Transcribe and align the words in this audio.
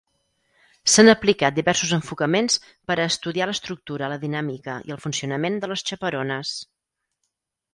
S'han 0.93 1.11
aplicat 1.11 1.57
diversos 1.59 1.91
enfocaments 1.97 2.57
per 2.91 2.95
a 2.97 3.05
estudiar 3.11 3.49
l'estructura, 3.51 4.09
la 4.15 4.19
dinàmica 4.25 4.79
i 4.89 4.97
el 4.97 5.03
funcionament 5.05 5.61
de 5.65 5.71
les 5.73 5.85
xaperones. 5.91 6.57